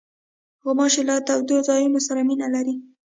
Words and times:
غوماشې 0.63 1.01
له 1.09 1.15
تودو 1.27 1.57
ځایونو 1.67 1.99
سره 2.07 2.19
مینه 2.27 2.47
لري. 2.55 2.75